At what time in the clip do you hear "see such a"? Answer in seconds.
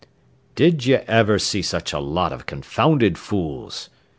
1.37-1.99